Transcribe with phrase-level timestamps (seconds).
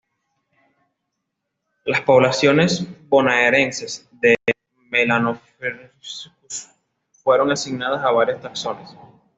[1.85, 4.35] Las poblaciones bonaerenses de
[4.89, 6.71] "Melanophryniscus"
[7.23, 8.95] fueron asignadas a varios taxones.